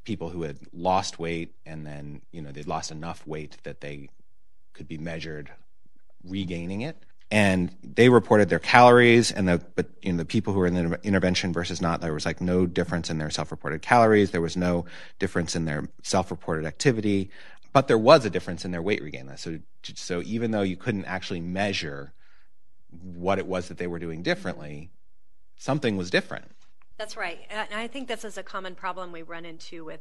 people 0.05 0.31
who 0.31 0.43
had 0.43 0.59
lost 0.73 1.19
weight 1.19 1.55
and 1.67 1.87
then 1.87 2.23
you 2.33 2.41
know 2.41 2.51
they'd 2.51 2.67
lost 2.67 2.91
enough 2.91 3.27
weight 3.27 3.57
that 3.65 3.81
they 3.81 4.09
could 4.73 4.89
be 4.89 4.99
measured 4.99 5.51
regaining 6.25 6.81
it 6.81 6.97
and 7.31 7.75
they 7.83 8.09
reported 8.09 8.49
their 8.49 8.59
calories 8.59 9.31
and 9.31 9.49
the 9.49 9.63
but 9.75 9.87
you 10.03 10.13
know 10.13 10.19
the 10.19 10.25
people 10.25 10.53
who 10.53 10.59
were 10.59 10.67
in 10.67 10.75
the 10.75 11.01
intervention 11.03 11.53
versus 11.53 11.81
not 11.81 12.01
there 12.01 12.15
was 12.15 12.27
like 12.27 12.41
no 12.41 12.67
difference 12.67 13.11
in 13.11 13.19
their 13.19 13.31
self-reported 13.31 13.83
calories 13.83 14.31
there 14.31 14.41
was 14.41 14.57
no 14.57 14.85
difference 15.19 15.55
in 15.55 15.65
their 15.65 15.89
self-reported 16.03 16.67
activity 16.67 17.31
but 17.73 17.87
there 17.87 17.99
was 17.99 18.25
a 18.25 18.31
difference 18.31 18.65
in 18.65 18.71
their 18.71 18.83
weight 18.83 19.03
regain 19.03 19.31
so 19.37 19.59
so 19.95 20.23
even 20.25 20.51
though 20.51 20.63
you 20.63 20.77
couldn't 20.77 21.05
actually 21.05 21.41
measure 21.41 22.13
what 22.91 23.39
it 23.39 23.47
was 23.47 23.69
that 23.69 23.79
they 23.79 23.87
were 23.87 23.99
doing 23.99 24.23
differently 24.23 24.91
something 25.57 25.97
was 25.97 26.11
different 26.11 26.51
that's 27.01 27.17
right. 27.17 27.41
And 27.49 27.67
I 27.73 27.87
think 27.87 28.09
this 28.09 28.27
is 28.27 28.37
a 28.37 28.43
common 28.43 28.75
problem 28.75 29.11
we 29.11 29.23
run 29.23 29.47
into 29.47 29.87
with 29.87 30.01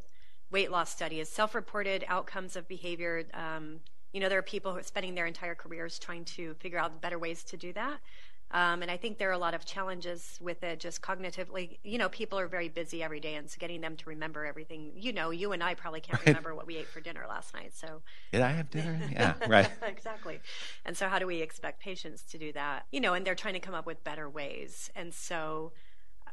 weight 0.51 0.69
loss 0.69 0.91
studies 0.91 1.29
self 1.29 1.55
reported 1.55 2.03
outcomes 2.09 2.57
of 2.57 2.67
behavior. 2.67 3.23
Um, 3.33 3.79
you 4.13 4.19
know, 4.19 4.29
there 4.29 4.39
are 4.39 4.43
people 4.43 4.71
who 4.71 4.79
are 4.79 4.83
spending 4.83 5.15
their 5.15 5.25
entire 5.25 5.55
careers 5.55 5.99
trying 5.99 6.25
to 6.25 6.53
figure 6.55 6.79
out 6.79 7.01
better 7.01 7.19
ways 7.19 7.43
to 7.45 7.57
do 7.57 7.73
that. 7.73 7.99
Um, 8.51 8.81
and 8.81 8.89
I 8.89 8.97
think 8.97 9.19
there 9.19 9.29
are 9.29 9.33
a 9.33 9.37
lot 9.37 9.53
of 9.53 9.63
challenges 9.63 10.39
with 10.41 10.63
it 10.63 10.79
just 10.79 11.03
cognitively. 11.03 11.77
You 11.83 11.99
know, 11.99 12.09
people 12.09 12.39
are 12.39 12.47
very 12.47 12.67
busy 12.67 13.03
every 13.03 13.19
day, 13.19 13.35
and 13.35 13.47
so 13.47 13.57
getting 13.59 13.79
them 13.79 13.95
to 13.97 14.09
remember 14.09 14.43
everything. 14.43 14.91
You 14.95 15.13
know, 15.13 15.29
you 15.29 15.51
and 15.51 15.61
I 15.61 15.75
probably 15.75 16.01
can't 16.01 16.25
remember 16.25 16.55
what 16.55 16.65
we 16.65 16.77
ate 16.77 16.87
for 16.87 16.99
dinner 16.99 17.25
last 17.29 17.53
night. 17.53 17.75
So, 17.75 18.01
did 18.31 18.41
I 18.41 18.51
have 18.53 18.71
dinner? 18.71 18.99
Yeah, 19.11 19.35
right. 19.47 19.69
exactly. 19.83 20.39
And 20.83 20.97
so, 20.97 21.07
how 21.07 21.19
do 21.19 21.27
we 21.27 21.43
expect 21.43 21.79
patients 21.79 22.23
to 22.23 22.39
do 22.39 22.51
that? 22.53 22.87
You 22.91 23.01
know, 23.01 23.13
and 23.13 23.23
they're 23.25 23.35
trying 23.35 23.53
to 23.53 23.59
come 23.59 23.75
up 23.75 23.85
with 23.85 24.03
better 24.03 24.27
ways. 24.27 24.89
And 24.95 25.13
so, 25.13 25.71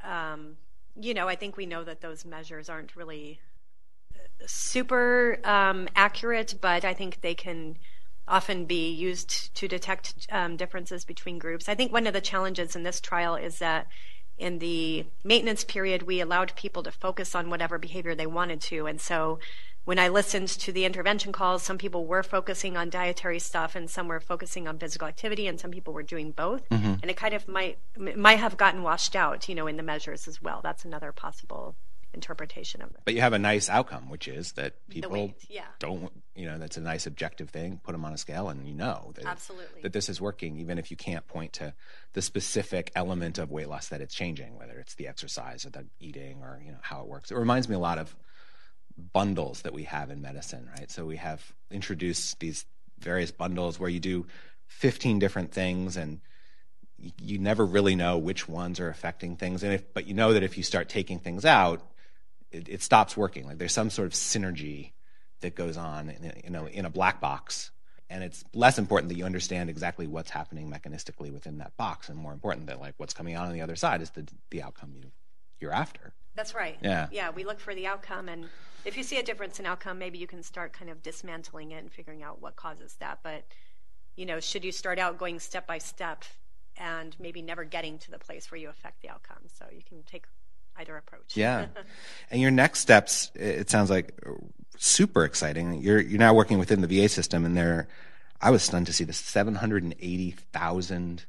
um, 0.02 0.56
you 0.98 1.12
know, 1.12 1.28
I 1.28 1.36
think 1.36 1.58
we 1.58 1.66
know 1.66 1.84
that 1.84 2.00
those 2.00 2.24
measures 2.24 2.70
aren't 2.70 2.96
really 2.96 3.40
super 4.46 5.38
um, 5.44 5.88
accurate, 5.96 6.56
but 6.60 6.84
I 6.84 6.94
think 6.94 7.20
they 7.20 7.34
can 7.34 7.76
often 8.28 8.64
be 8.64 8.90
used 8.90 9.54
to 9.54 9.68
detect 9.68 10.26
um, 10.30 10.56
differences 10.56 11.04
between 11.04 11.38
groups. 11.38 11.68
I 11.68 11.74
think 11.74 11.92
one 11.92 12.06
of 12.06 12.12
the 12.12 12.20
challenges 12.20 12.74
in 12.74 12.82
this 12.82 13.00
trial 13.00 13.36
is 13.36 13.58
that 13.58 13.86
in 14.38 14.58
the 14.58 15.06
maintenance 15.24 15.64
period, 15.64 16.02
we 16.02 16.20
allowed 16.20 16.54
people 16.56 16.82
to 16.82 16.90
focus 16.90 17.34
on 17.34 17.48
whatever 17.48 17.78
behavior 17.78 18.14
they 18.14 18.26
wanted 18.26 18.60
to. 18.62 18.86
And 18.86 19.00
so 19.00 19.38
when 19.84 19.98
I 19.98 20.08
listened 20.08 20.48
to 20.48 20.72
the 20.72 20.84
intervention 20.84 21.32
calls, 21.32 21.62
some 21.62 21.78
people 21.78 22.06
were 22.06 22.24
focusing 22.24 22.76
on 22.76 22.90
dietary 22.90 23.38
stuff 23.38 23.76
and 23.76 23.88
some 23.88 24.08
were 24.08 24.20
focusing 24.20 24.66
on 24.66 24.78
physical 24.78 25.06
activity 25.06 25.46
and 25.46 25.58
some 25.58 25.70
people 25.70 25.94
were 25.94 26.02
doing 26.02 26.32
both. 26.32 26.68
Mm-hmm. 26.68 26.94
And 27.00 27.10
it 27.10 27.16
kind 27.16 27.34
of 27.34 27.46
might 27.46 27.78
might 27.96 28.40
have 28.40 28.56
gotten 28.56 28.82
washed 28.82 29.14
out, 29.14 29.48
you 29.48 29.54
know, 29.54 29.68
in 29.68 29.76
the 29.76 29.84
measures 29.84 30.26
as 30.26 30.42
well. 30.42 30.60
That's 30.62 30.84
another 30.84 31.12
possible 31.12 31.76
interpretation 32.16 32.82
of 32.82 32.90
it. 32.90 32.96
But 33.04 33.14
you 33.14 33.20
have 33.20 33.32
a 33.32 33.38
nice 33.38 33.68
outcome, 33.68 34.10
which 34.10 34.26
is 34.26 34.52
that 34.52 34.74
people 34.88 35.12
weight, 35.12 35.34
yeah. 35.48 35.66
don't, 35.78 36.10
you 36.34 36.46
know, 36.46 36.58
that's 36.58 36.76
a 36.76 36.80
nice 36.80 37.06
objective 37.06 37.50
thing. 37.50 37.80
Put 37.84 37.92
them 37.92 38.04
on 38.04 38.12
a 38.12 38.18
scale, 38.18 38.48
and 38.48 38.66
you 38.66 38.74
know 38.74 39.12
that 39.14 39.24
absolutely 39.24 39.82
that 39.82 39.92
this 39.92 40.08
is 40.08 40.20
working, 40.20 40.58
even 40.58 40.78
if 40.78 40.90
you 40.90 40.96
can't 40.96 41.26
point 41.28 41.52
to 41.54 41.74
the 42.14 42.22
specific 42.22 42.90
element 42.96 43.38
of 43.38 43.52
weight 43.52 43.68
loss 43.68 43.88
that 43.88 44.00
it's 44.00 44.14
changing, 44.14 44.58
whether 44.58 44.78
it's 44.80 44.94
the 44.94 45.06
exercise 45.06 45.64
or 45.64 45.70
the 45.70 45.86
eating 46.00 46.42
or 46.42 46.60
you 46.64 46.72
know 46.72 46.78
how 46.82 47.02
it 47.02 47.06
works. 47.06 47.30
It 47.30 47.36
reminds 47.36 47.68
me 47.68 47.76
a 47.76 47.80
lot 47.80 47.98
of 47.98 48.16
bundles 49.12 49.62
that 49.62 49.72
we 49.72 49.84
have 49.84 50.10
in 50.10 50.20
medicine, 50.20 50.68
right? 50.76 50.90
So 50.90 51.04
we 51.04 51.16
have 51.16 51.52
introduced 51.70 52.40
these 52.40 52.64
various 52.98 53.30
bundles 53.30 53.78
where 53.78 53.90
you 53.90 54.00
do 54.00 54.26
15 54.68 55.18
different 55.18 55.52
things 55.52 55.96
and 55.96 56.20
you, 56.98 57.12
you 57.20 57.38
never 57.38 57.64
really 57.64 57.94
know 57.94 58.18
which 58.18 58.48
ones 58.48 58.80
are 58.80 58.88
affecting 58.88 59.36
things. 59.36 59.62
And 59.62 59.74
if, 59.74 59.92
but 59.92 60.06
you 60.06 60.14
know 60.14 60.32
that 60.32 60.42
if 60.42 60.56
you 60.56 60.62
start 60.62 60.88
taking 60.88 61.18
things 61.18 61.44
out, 61.44 61.82
it, 62.56 62.68
it 62.68 62.82
stops 62.82 63.16
working. 63.16 63.46
Like 63.46 63.58
there's 63.58 63.72
some 63.72 63.90
sort 63.90 64.06
of 64.06 64.12
synergy 64.12 64.92
that 65.40 65.54
goes 65.54 65.76
on 65.76 66.10
in, 66.10 66.32
you 66.44 66.50
know, 66.50 66.66
in 66.66 66.84
a 66.84 66.90
black 66.90 67.20
box. 67.20 67.70
And 68.08 68.22
it's 68.22 68.44
less 68.54 68.78
important 68.78 69.08
that 69.08 69.16
you 69.16 69.24
understand 69.24 69.68
exactly 69.68 70.06
what's 70.06 70.30
happening 70.30 70.70
mechanistically 70.70 71.32
within 71.32 71.58
that 71.58 71.76
box, 71.76 72.08
and 72.08 72.16
more 72.16 72.32
important 72.32 72.68
that 72.68 72.80
like 72.80 72.94
what's 72.98 73.12
coming 73.12 73.34
out 73.34 73.46
on 73.46 73.52
the 73.52 73.62
other 73.62 73.74
side 73.74 74.00
is 74.00 74.10
the 74.10 74.28
the 74.50 74.62
outcome 74.62 74.92
you 74.94 75.10
you're 75.58 75.72
after. 75.72 76.14
That's 76.36 76.54
right. 76.54 76.76
Yeah. 76.82 77.08
Yeah, 77.10 77.30
we 77.30 77.44
look 77.44 77.58
for 77.58 77.74
the 77.74 77.86
outcome 77.86 78.28
and 78.28 78.46
if 78.86 78.96
you 78.96 79.02
see 79.02 79.18
a 79.18 79.22
difference 79.22 79.58
in 79.58 79.66
outcome, 79.66 79.98
maybe 79.98 80.18
you 80.18 80.28
can 80.28 80.44
start 80.44 80.72
kind 80.72 80.90
of 80.90 81.02
dismantling 81.02 81.72
it 81.72 81.82
and 81.82 81.92
figuring 81.92 82.22
out 82.22 82.40
what 82.40 82.54
causes 82.54 82.94
that. 83.00 83.18
But, 83.24 83.44
you 84.14 84.24
know, 84.24 84.38
should 84.38 84.64
you 84.64 84.70
start 84.70 85.00
out 85.00 85.18
going 85.18 85.40
step 85.40 85.66
by 85.66 85.78
step 85.78 86.24
and 86.76 87.16
maybe 87.18 87.42
never 87.42 87.64
getting 87.64 87.98
to 87.98 88.12
the 88.12 88.18
place 88.18 88.48
where 88.48 88.60
you 88.60 88.68
affect 88.68 89.02
the 89.02 89.08
outcome? 89.08 89.48
So 89.58 89.66
you 89.72 89.82
can 89.82 90.04
take 90.04 90.26
either 90.78 90.96
approach. 90.96 91.36
Yeah. 91.36 91.66
and 92.30 92.40
your 92.40 92.50
next 92.50 92.80
steps, 92.80 93.30
it 93.34 93.70
sounds 93.70 93.90
like 93.90 94.18
super 94.76 95.24
exciting. 95.24 95.80
You're 95.80 96.00
you're 96.00 96.18
now 96.18 96.34
working 96.34 96.58
within 96.58 96.80
the 96.80 96.88
VA 96.88 97.08
system, 97.08 97.44
and 97.44 97.56
there, 97.56 97.86
I 98.40 98.50
was 98.50 98.62
stunned 98.62 98.86
to 98.86 98.92
see 98.92 99.04
the 99.04 99.12
780,000 99.12 101.24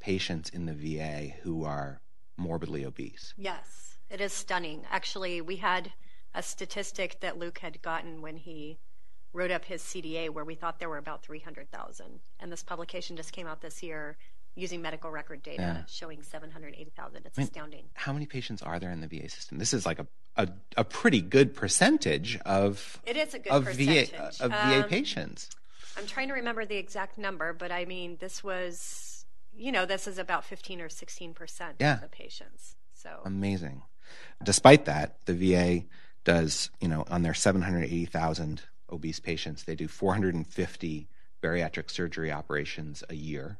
patients 0.00 0.50
in 0.50 0.66
the 0.66 0.74
VA 0.74 1.34
who 1.42 1.64
are 1.64 2.00
morbidly 2.36 2.84
obese. 2.84 3.34
Yes, 3.36 3.96
it 4.08 4.20
is 4.20 4.32
stunning. 4.32 4.82
Actually, 4.90 5.40
we 5.40 5.56
had 5.56 5.92
a 6.34 6.42
statistic 6.42 7.20
that 7.20 7.38
Luke 7.38 7.58
had 7.58 7.82
gotten 7.82 8.22
when 8.22 8.36
he 8.36 8.78
wrote 9.32 9.50
up 9.50 9.64
his 9.64 9.82
CDA 9.82 10.30
where 10.30 10.44
we 10.44 10.54
thought 10.54 10.78
there 10.78 10.88
were 10.88 10.98
about 10.98 11.22
300,000. 11.22 12.20
And 12.40 12.50
this 12.50 12.62
publication 12.62 13.16
just 13.16 13.32
came 13.32 13.46
out 13.46 13.60
this 13.60 13.82
year 13.82 14.16
using 14.54 14.82
medical 14.82 15.10
record 15.10 15.42
data 15.42 15.62
yeah. 15.62 15.82
showing 15.86 16.22
780,000. 16.22 17.22
It's 17.24 17.38
I 17.38 17.40
mean, 17.40 17.48
astounding. 17.48 17.84
How 17.94 18.12
many 18.12 18.26
patients 18.26 18.62
are 18.62 18.78
there 18.78 18.90
in 18.90 19.00
the 19.00 19.06
VA 19.06 19.28
system? 19.28 19.58
This 19.58 19.72
is 19.72 19.86
like 19.86 19.98
a 19.98 20.06
a, 20.36 20.48
a 20.76 20.84
pretty 20.84 21.20
good 21.20 21.54
percentage 21.54 22.38
of 22.46 23.00
it 23.04 23.16
is 23.16 23.34
a 23.34 23.38
good 23.38 23.52
of 23.52 23.64
percentage. 23.64 24.10
VA 24.10 24.44
of 24.44 24.50
VA 24.50 24.82
um, 24.82 24.88
patients. 24.88 25.50
I'm 25.98 26.06
trying 26.06 26.28
to 26.28 26.34
remember 26.34 26.64
the 26.64 26.76
exact 26.76 27.18
number, 27.18 27.52
but 27.52 27.72
I 27.72 27.84
mean 27.84 28.16
this 28.20 28.42
was 28.42 29.24
you 29.56 29.72
know 29.72 29.86
this 29.86 30.06
is 30.06 30.18
about 30.18 30.44
15 30.44 30.80
or 30.80 30.88
16 30.88 31.34
percent 31.34 31.76
yeah. 31.80 31.94
of 31.94 32.02
the 32.02 32.08
patients. 32.08 32.76
So 32.94 33.10
amazing. 33.24 33.82
Despite 34.42 34.86
that, 34.86 35.16
the 35.26 35.34
VA 35.34 35.84
does 36.24 36.70
you 36.80 36.88
know 36.88 37.04
on 37.10 37.22
their 37.22 37.34
780,000 37.34 38.62
obese 38.90 39.20
patients, 39.20 39.64
they 39.64 39.74
do 39.74 39.88
450 39.88 41.08
bariatric 41.42 41.90
surgery 41.90 42.32
operations 42.32 43.02
a 43.08 43.14
year. 43.14 43.58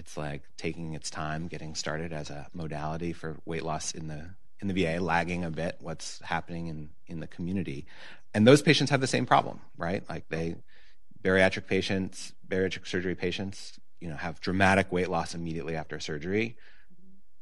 It's 0.00 0.16
like 0.16 0.44
taking 0.56 0.94
its 0.94 1.10
time 1.10 1.46
getting 1.46 1.74
started 1.74 2.10
as 2.10 2.30
a 2.30 2.48
modality 2.54 3.12
for 3.12 3.36
weight 3.44 3.62
loss 3.62 3.92
in 3.92 4.08
the 4.08 4.30
in 4.62 4.68
the 4.68 4.72
VA, 4.72 4.98
lagging 4.98 5.44
a 5.44 5.50
bit 5.50 5.76
what's 5.80 6.20
happening 6.20 6.68
in, 6.68 6.88
in 7.06 7.20
the 7.20 7.26
community. 7.26 7.86
And 8.32 8.46
those 8.46 8.62
patients 8.62 8.88
have 8.90 9.02
the 9.02 9.06
same 9.06 9.26
problem, 9.26 9.60
right? 9.76 10.02
Like 10.08 10.28
they, 10.30 10.56
bariatric 11.22 11.66
patients, 11.66 12.32
bariatric 12.48 12.86
surgery 12.86 13.14
patients, 13.14 13.78
you 14.00 14.08
know, 14.08 14.16
have 14.16 14.40
dramatic 14.40 14.90
weight 14.90 15.10
loss 15.10 15.34
immediately 15.34 15.76
after 15.76 16.00
surgery, 16.00 16.56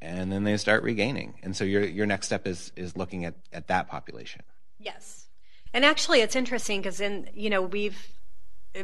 and 0.02 0.32
then 0.32 0.42
they 0.42 0.56
start 0.56 0.82
regaining. 0.82 1.34
And 1.44 1.56
so 1.56 1.62
your 1.62 1.84
your 1.84 2.06
next 2.06 2.26
step 2.26 2.44
is 2.44 2.72
is 2.74 2.96
looking 2.96 3.24
at 3.24 3.36
at 3.52 3.68
that 3.68 3.86
population. 3.86 4.42
Yes, 4.80 5.28
and 5.72 5.84
actually, 5.84 6.22
it's 6.22 6.34
interesting 6.34 6.80
because 6.80 7.00
in 7.00 7.30
you 7.34 7.50
know 7.50 7.62
we've 7.62 8.17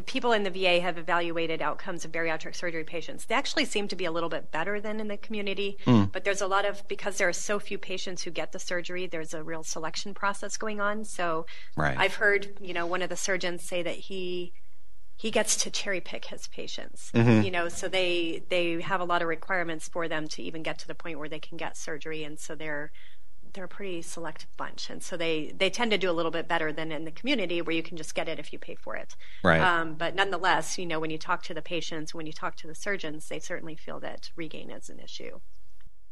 people 0.00 0.32
in 0.32 0.42
the 0.42 0.50
VA 0.50 0.80
have 0.80 0.98
evaluated 0.98 1.62
outcomes 1.62 2.04
of 2.04 2.12
bariatric 2.12 2.54
surgery 2.54 2.84
patients. 2.84 3.26
They 3.26 3.34
actually 3.34 3.64
seem 3.64 3.88
to 3.88 3.96
be 3.96 4.04
a 4.04 4.12
little 4.12 4.28
bit 4.28 4.50
better 4.50 4.80
than 4.80 5.00
in 5.00 5.08
the 5.08 5.16
community, 5.16 5.78
mm. 5.86 6.10
but 6.10 6.24
there's 6.24 6.40
a 6.40 6.46
lot 6.46 6.64
of 6.64 6.86
because 6.88 7.18
there 7.18 7.28
are 7.28 7.32
so 7.32 7.58
few 7.58 7.78
patients 7.78 8.22
who 8.22 8.30
get 8.30 8.52
the 8.52 8.58
surgery. 8.58 9.06
There's 9.06 9.34
a 9.34 9.42
real 9.42 9.62
selection 9.62 10.14
process 10.14 10.56
going 10.56 10.80
on. 10.80 11.04
So 11.04 11.46
right. 11.76 11.96
I've 11.96 12.14
heard 12.14 12.56
you 12.60 12.74
know 12.74 12.86
one 12.86 13.02
of 13.02 13.08
the 13.08 13.16
surgeons 13.16 13.62
say 13.62 13.82
that 13.82 13.96
he 13.96 14.52
he 15.16 15.30
gets 15.30 15.56
to 15.56 15.70
cherry 15.70 16.00
pick 16.00 16.26
his 16.26 16.48
patients. 16.48 17.10
Mm-hmm. 17.14 17.42
You 17.42 17.50
know, 17.50 17.68
so 17.68 17.88
they 17.88 18.42
they 18.48 18.80
have 18.80 19.00
a 19.00 19.04
lot 19.04 19.22
of 19.22 19.28
requirements 19.28 19.88
for 19.88 20.08
them 20.08 20.28
to 20.28 20.42
even 20.42 20.62
get 20.62 20.78
to 20.80 20.88
the 20.88 20.94
point 20.94 21.18
where 21.18 21.28
they 21.28 21.38
can 21.38 21.56
get 21.56 21.76
surgery, 21.76 22.24
and 22.24 22.38
so 22.38 22.54
they're 22.54 22.90
they're 23.54 23.64
a 23.64 23.68
pretty 23.68 24.02
selective 24.02 24.54
bunch, 24.56 24.90
and 24.90 25.02
so 25.02 25.16
they 25.16 25.52
they 25.56 25.70
tend 25.70 25.92
to 25.92 25.98
do 25.98 26.10
a 26.10 26.12
little 26.12 26.30
bit 26.30 26.46
better 26.46 26.72
than 26.72 26.92
in 26.92 27.04
the 27.04 27.10
community 27.10 27.62
where 27.62 27.74
you 27.74 27.82
can 27.82 27.96
just 27.96 28.14
get 28.14 28.28
it 28.28 28.38
if 28.38 28.52
you 28.52 28.58
pay 28.58 28.74
for 28.74 28.96
it. 28.96 29.16
Right. 29.42 29.60
Um, 29.60 29.94
but 29.94 30.14
nonetheless, 30.14 30.76
you 30.76 30.86
know, 30.86 31.00
when 31.00 31.10
you 31.10 31.18
talk 31.18 31.42
to 31.44 31.54
the 31.54 31.62
patients, 31.62 32.12
when 32.12 32.26
you 32.26 32.32
talk 32.32 32.56
to 32.56 32.66
the 32.66 32.74
surgeons, 32.74 33.28
they 33.28 33.38
certainly 33.38 33.76
feel 33.76 34.00
that 34.00 34.30
regain 34.36 34.70
is 34.70 34.90
an 34.90 34.98
issue. 34.98 35.40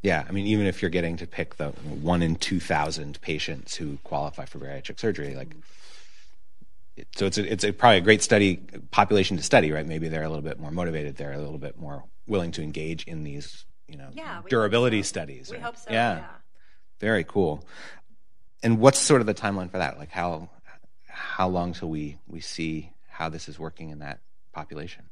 Yeah, 0.03 0.25
I 0.29 0.33
mean, 0.33 0.47
even 0.47 0.67
if 0.67 0.83
you're 0.83 0.91
getting 0.91 1.17
to 1.19 1.27
pick 1.27 1.57
the 1.57 1.69
one 1.69 2.23
in 2.23 2.37
two 2.37 2.61
thousand 2.61 3.21
patients 3.21 3.77
who 3.77 3.99
qualify 4.05 4.47
for 4.47 4.59
bariatric 4.59 4.99
surgery, 4.99 5.35
like. 5.35 5.55
so 7.17 7.27
it's 7.27 7.39
a, 7.39 7.53
it's 7.53 7.65
a, 7.65 7.73
probably 7.73 7.99
a 7.99 8.03
great 8.03 8.23
study 8.23 8.61
population 8.91 9.37
to 9.37 9.43
study, 9.43 9.73
right? 9.73 9.87
Maybe 9.87 10.09
they're 10.09 10.25
a 10.25 10.29
little 10.29 10.43
bit 10.43 10.61
more 10.61 10.71
motivated. 10.71 11.17
They're 11.17 11.33
a 11.33 11.39
little 11.39 11.59
bit 11.59 11.79
more 11.79 12.05
willing 12.27 12.53
to 12.53 12.63
engage 12.63 13.05
in 13.05 13.25
these, 13.25 13.65
you 13.89 13.97
know, 13.97 14.09
yeah, 14.13 14.43
durability 14.49 15.03
so. 15.03 15.07
studies. 15.09 15.51
We 15.51 15.59
hope 15.59 15.77
so. 15.77 15.93
yeah. 15.93 16.19
yeah. 16.19 16.25
Very 17.03 17.25
cool. 17.25 17.67
And 18.63 18.79
what's 18.79 19.01
sort 19.01 19.21
of 19.21 19.27
the 19.27 19.35
timeline 19.35 19.69
for 19.69 19.79
that? 19.79 19.99
Like 19.99 20.13
how 20.13 20.49
how 21.09 21.49
long 21.49 21.75
till 21.75 21.91
we 21.91 22.17
we 22.29 22.41
see 22.41 22.93
how 23.09 23.29
this 23.29 23.49
is 23.49 23.59
working 23.59 23.91
in 23.91 23.99
that 23.99 24.21
population? 24.53 25.05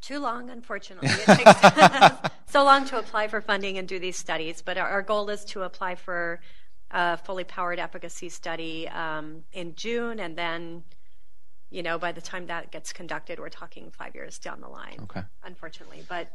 Too 0.00 0.18
long, 0.18 0.48
unfortunately. 0.48 1.10
It 1.10 1.26
takes 1.26 2.30
so 2.46 2.64
long 2.64 2.86
to 2.86 2.98
apply 2.98 3.28
for 3.28 3.42
funding 3.42 3.76
and 3.76 3.86
do 3.86 3.98
these 3.98 4.16
studies. 4.16 4.62
But 4.62 4.78
our, 4.78 4.88
our 4.88 5.02
goal 5.02 5.28
is 5.28 5.44
to 5.46 5.62
apply 5.62 5.96
for 5.96 6.40
a 6.90 7.18
fully 7.18 7.44
powered 7.44 7.78
efficacy 7.78 8.30
study 8.30 8.88
um, 8.88 9.42
in 9.52 9.74
June, 9.74 10.20
and 10.20 10.36
then, 10.36 10.84
you 11.70 11.82
know, 11.82 11.98
by 11.98 12.12
the 12.12 12.20
time 12.20 12.46
that 12.46 12.70
gets 12.70 12.92
conducted, 12.92 13.38
we're 13.38 13.48
talking 13.48 13.90
five 13.90 14.14
years 14.14 14.38
down 14.38 14.60
the 14.60 14.68
line. 14.68 15.00
Okay. 15.02 15.22
Unfortunately, 15.44 16.02
but 16.08 16.28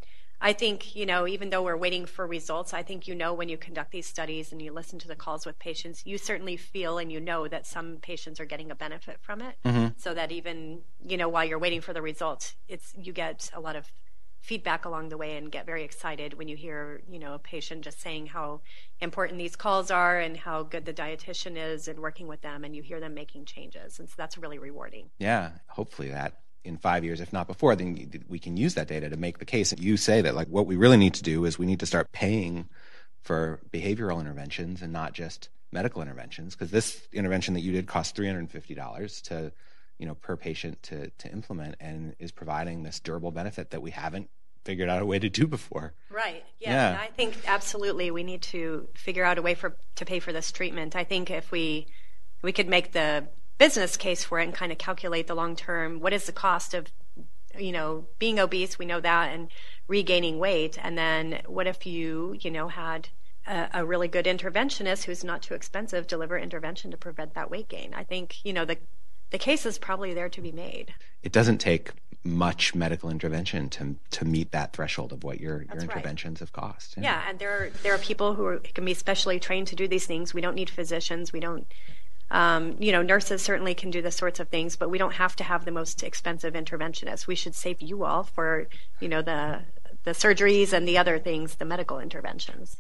I 0.44 0.54
think, 0.54 0.96
you 0.96 1.06
know, 1.06 1.28
even 1.28 1.52
though 1.52 1.62
we're 1.62 1.78
waiting 1.78 2.06
for 2.08 2.26
results, 2.26 2.74
I 2.74 2.82
think 2.82 3.08
you 3.08 3.14
know 3.14 3.34
when 3.34 3.48
you 3.48 3.58
conduct 3.58 3.92
these 3.92 4.08
studies 4.08 4.52
and 4.52 4.60
you 4.62 4.74
listen 4.74 4.98
to 5.00 5.08
the 5.08 5.16
calls 5.16 5.46
with 5.46 5.60
patients, 5.60 6.02
you 6.04 6.18
certainly 6.18 6.58
feel 6.58 6.98
and 6.98 7.12
you 7.12 7.20
know 7.20 7.48
that 7.48 7.68
some 7.68 7.98
patients 8.02 8.40
are 8.40 8.46
getting 8.46 8.72
a 8.72 8.76
benefit 8.76 9.20
from 9.22 9.42
it. 9.42 9.56
Mm-hmm. 9.64 9.90
So 9.98 10.16
that 10.16 10.32
even, 10.32 10.82
you 11.06 11.16
know, 11.16 11.30
while 11.30 11.46
you're 11.46 11.60
waiting 11.60 11.82
for 11.82 11.94
the 11.94 12.02
results, 12.02 12.56
it's 12.68 12.94
you 12.98 13.14
get 13.14 13.52
a 13.54 13.60
lot 13.60 13.76
of 13.76 13.92
feedback 14.42 14.86
along 14.86 15.10
the 15.10 15.18
way 15.18 15.38
and 15.38 15.52
get 15.52 15.68
very 15.68 15.84
excited 15.84 16.34
when 16.34 16.48
you 16.48 16.56
hear, 16.56 17.04
you 17.08 17.20
know, 17.20 17.36
a 17.36 17.40
patient 17.40 17.84
just 17.84 18.02
saying 18.02 18.26
how 18.26 18.62
important 19.00 19.38
these 19.38 19.56
calls 19.56 19.92
are 19.92 20.20
and 20.20 20.36
how 20.36 20.64
good 20.64 20.86
the 20.86 20.94
dietitian 20.94 21.56
is 21.56 21.88
and 21.88 22.00
working 22.00 22.28
with 22.28 22.42
them 22.42 22.64
and 22.64 22.76
you 22.76 22.82
hear 22.82 23.00
them 23.00 23.14
making 23.14 23.46
changes. 23.46 24.00
And 24.00 24.10
so 24.10 24.16
that's 24.18 24.40
really 24.40 24.58
rewarding. 24.58 25.12
Yeah, 25.20 25.52
hopefully 25.68 26.10
that 26.10 26.40
in 26.64 26.78
five 26.78 27.04
years, 27.04 27.20
if 27.20 27.34
not 27.34 27.48
before, 27.48 27.76
then 27.76 28.24
we 28.28 28.40
can 28.40 28.58
use 28.58 28.76
that 28.76 28.88
data 28.88 29.10
to 29.10 29.18
make 29.18 29.40
the 29.40 29.46
case. 29.46 29.72
And 29.72 29.82
you 29.82 29.98
say 29.98 30.22
that 30.22 30.36
like 30.36 30.48
what 30.48 30.68
we 30.68 30.76
really 30.76 30.98
need 30.98 31.14
to 31.16 31.24
do 31.24 31.46
is 31.46 31.58
we 31.58 31.66
need 31.66 31.80
to 31.80 31.86
start 31.86 32.12
paying 32.12 32.70
for 33.22 33.60
behavioral 33.72 34.20
interventions 34.20 34.82
and 34.82 34.92
not 34.92 35.14
just 35.14 35.50
medical 35.72 36.02
interventions 36.02 36.54
because 36.54 36.72
this 36.72 37.08
intervention 37.14 37.54
that 37.54 37.62
you 37.62 37.72
did 37.72 37.88
cost 37.88 38.16
$350 38.16 39.22
to 39.22 39.52
you 39.98 40.08
know 40.08 40.16
per 40.16 40.36
patient 40.36 40.82
to 40.82 41.12
to 41.12 41.32
implement 41.32 41.76
and 41.80 42.16
is 42.20 42.32
providing 42.32 42.84
this 42.84 43.00
durable 43.00 43.32
benefit 43.32 43.70
that 43.70 43.82
we 43.82 43.92
haven't 43.92 44.30
figured 44.66 44.90
out 44.90 45.02
a 45.02 45.06
way 45.06 45.20
to 45.20 45.30
do 45.30 45.48
before. 45.48 45.94
Right. 46.10 46.44
Yeah. 46.60 46.94
yeah. 46.94 47.00
I 47.00 47.08
think 47.08 47.36
absolutely 47.48 48.12
we 48.12 48.24
need 48.24 48.42
to 48.44 48.88
figure 48.96 49.24
out 49.24 49.38
a 49.38 49.42
way 49.42 49.56
for 49.56 49.78
to 49.96 50.06
pay 50.06 50.20
for 50.20 50.34
this 50.34 50.52
treatment. 50.52 50.96
I 50.96 51.04
think 51.04 51.30
if 51.32 51.52
we 51.52 51.88
we 52.42 52.52
could 52.52 52.68
make 52.68 52.92
the 52.92 53.28
business 53.62 53.96
case 53.96 54.24
for 54.24 54.40
it 54.40 54.46
and 54.46 54.56
kind 54.56 54.72
of 54.72 54.80
calculate 54.80 55.28
the 55.28 55.36
long 55.36 55.56
term 55.56 56.00
what 56.00 56.14
is 56.14 56.26
the 56.26 56.32
cost 56.32 56.74
of 56.74 56.88
you 57.56 57.72
know 57.72 58.08
being 58.18 58.40
obese 58.40 58.80
we 58.80 58.88
know 58.88 59.00
that 59.00 59.32
and 59.32 59.50
regaining 59.88 60.40
weight 60.40 60.80
and 60.82 60.98
then 60.98 61.40
what 61.46 61.68
if 61.68 61.86
you 61.86 62.36
you 62.40 62.50
know 62.50 62.70
had 62.70 63.10
a, 63.46 63.68
a, 63.76 63.86
really 63.86 64.08
good 64.08 64.26
interventionist 64.26 65.04
who's 65.04 65.24
not 65.24 65.44
too 65.44 65.54
expensive 65.54 66.08
deliver 66.08 66.40
intervention 66.40 66.90
to 66.90 66.98
prevent 66.98 67.36
that 67.36 67.52
weight 67.52 67.70
gain 67.70 67.94
i 67.94 68.04
think 68.04 68.44
you 68.44 68.52
know 68.52 68.66
the 68.66 68.78
the 69.30 69.38
case 69.38 69.64
is 69.64 69.78
probably 69.78 70.12
there 70.12 70.28
to 70.28 70.42
be 70.42 70.52
made 70.52 70.96
it 71.22 71.32
doesn't 71.32 71.60
take 71.60 71.92
much 72.24 72.76
medical 72.76 73.10
intervention 73.10 73.70
to 73.70 73.96
to 74.12 74.26
meet 74.26 74.52
that 74.52 74.74
threshold 74.74 75.12
of 75.12 75.24
what 75.24 75.40
your, 75.40 75.64
your 75.64 75.82
interventions 75.82 76.40
right. 76.40 76.48
have 76.48 76.54
cost. 76.54 76.94
Yeah. 76.98 77.04
yeah. 77.04 77.24
and 77.28 77.40
there 77.40 77.50
are, 77.52 77.70
there 77.82 77.96
are 77.96 77.98
people 77.98 78.36
who 78.36 78.46
are, 78.46 78.58
can 78.60 78.86
be 78.86 78.94
specially 78.94 79.40
trained 79.40 79.68
to 79.70 79.76
do 79.76 79.88
these 79.88 80.06
things. 80.06 80.32
We 80.32 80.42
don't 80.42 80.54
need 80.54 80.70
physicians. 80.70 81.34
We 81.34 81.40
don't 81.40 81.66
um, 82.32 82.78
you 82.80 82.94
know, 82.94 83.02
nurses 83.02 83.42
certainly 83.42 83.76
can 83.76 83.92
do 83.92 84.02
the 84.02 84.10
sorts 84.10 84.40
of 84.40 84.48
things, 84.48 84.78
but 84.78 84.90
we 84.90 84.98
don't 84.98 85.14
have 85.14 85.36
to 85.36 85.44
have 85.44 85.66
the 85.66 85.72
most 85.72 86.02
expensive 86.02 86.54
interventionists. 86.54 87.28
We 87.28 87.36
should 87.36 87.54
save 87.54 87.82
you 87.82 88.06
all 88.06 88.24
for, 88.24 88.68
you 89.02 89.10
know, 89.10 89.22
the 89.22 89.60
the 90.04 90.12
surgeries 90.12 90.74
and 90.74 90.88
the 90.88 90.98
other 90.98 91.20
things, 91.20 91.56
the 91.56 91.66
medical 91.66 92.00
interventions. 92.00 92.78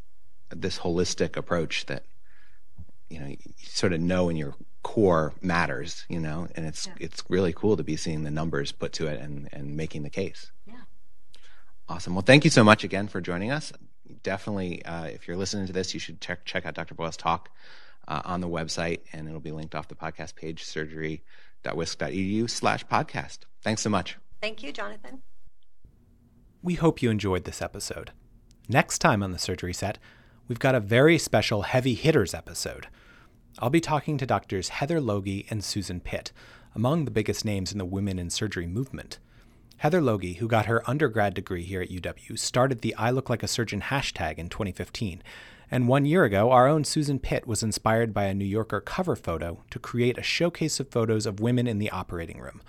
This 0.50 0.79
holistic 0.79 1.36
approach 1.36 1.86
that 1.88 2.03
you 3.10 3.20
know 3.20 3.27
you 3.27 3.38
sort 3.62 3.91
of 3.91 4.00
know 4.00 4.29
in 4.29 4.38
your 4.38 4.55
core 4.84 5.34
matters, 5.41 6.05
you 6.08 6.20
know, 6.20 6.48
and 6.55 6.65
it's 6.65 6.88
yeah. 6.88 6.93
it's 7.01 7.22
really 7.27 7.51
cool 7.51 7.75
to 7.75 7.84
be 7.84 7.98
seeing 7.98 8.24
the 8.24 8.31
numbers 8.31 8.72
put 8.72 8.93
to 8.93 9.08
it 9.08 9.20
and 9.20 9.50
and 9.51 9.75
making 9.75 10.03
the 10.03 10.10
case. 10.10 10.50
Yeah. 10.65 10.75
Awesome. 11.89 12.15
Well, 12.15 12.24
thank 12.24 12.46
you 12.46 12.50
so 12.50 12.63
much 12.63 12.86
again 12.86 13.10
for 13.10 13.20
joining 13.20 13.51
us. 13.51 13.74
Definitely, 14.24 14.84
uh, 14.86 15.05
if 15.05 15.27
you're 15.27 15.38
listening 15.38 15.67
to 15.67 15.74
this, 15.74 15.93
you 15.93 16.00
should 16.00 16.22
check 16.22 16.46
check 16.46 16.65
out 16.65 16.74
Dr. 16.74 16.96
Voils's 16.96 17.17
talk 17.17 17.50
uh, 18.08 18.22
on 18.25 18.41
the 18.41 18.50
website, 18.50 19.01
and 19.13 19.27
it'll 19.27 19.39
be 19.39 19.51
linked 19.51 19.75
off 19.75 19.88
the 19.88 19.96
podcast 19.96 20.36
page, 20.36 20.63
surgery.wisc.edu 20.63 22.50
slash 22.50 22.86
podcast. 22.86 23.39
Thanks 23.62 23.81
so 23.81 23.89
much. 23.89 24.17
Thank 24.41 24.63
you, 24.63 24.72
Jonathan. 24.72 25.22
We 26.62 26.75
hope 26.75 27.01
you 27.01 27.10
enjoyed 27.10 27.46
this 27.46 27.62
episode. 27.62 28.12
Next 28.67 29.00
time 29.00 29.24
on 29.24 29.31
the 29.31 29.39
surgery 29.39 29.74
set, 29.74 29.98
we've 30.48 30.60
got 30.60 30.75
a 30.75 30.79
very 30.79 31.17
special 31.17 31.63
heavy 31.63 31.93
hitters 31.93 32.34
episode. 32.34 32.88
I'll 33.60 33.70
be 33.70 33.81
talking 33.81 34.17
to 34.17 34.25
doctors 34.25 34.70
Heather 34.70 35.00
Logghe 35.00 35.46
and 35.50 35.63
Susan 35.63 36.00
Pitt, 36.00 36.31
among 36.74 37.05
the 37.05 37.12
biggest 37.12 37.43
names 37.43 37.72
in 37.72 37.77
the 37.77 37.86
women 37.86 38.17
in 38.17 38.29
surgery 38.29 38.67
movement. 38.67 39.20
Heather 39.77 40.01
Logghe, 40.01 40.38
who 40.38 40.48
got 40.48 40.67
her 40.67 40.88
undergrad 40.88 41.34
degree 41.34 41.63
here 41.63 41.81
at 41.81 41.89
UW, 41.89 42.38
started 42.38 42.81
the 42.81 42.96
I 42.96 43.10
Look 43.10 43.29
Like 43.29 43.43
a 43.43 43.48
Surgeon 43.48 43.81
hashtag 43.81 44.38
in 44.38 44.48
2015. 44.48 45.24
And 45.73 45.87
one 45.87 46.05
year 46.05 46.25
ago, 46.25 46.51
our 46.51 46.67
own 46.67 46.83
Susan 46.83 47.17
Pitt 47.17 47.47
was 47.47 47.63
inspired 47.63 48.13
by 48.13 48.25
a 48.25 48.33
New 48.33 48.43
Yorker 48.43 48.81
cover 48.81 49.15
photo 49.15 49.63
to 49.71 49.79
create 49.79 50.17
a 50.17 50.23
showcase 50.23 50.81
of 50.81 50.91
photos 50.91 51.25
of 51.25 51.39
women 51.39 51.65
in 51.65 51.79
the 51.79 51.89
operating 51.89 52.39
room. 52.39 52.61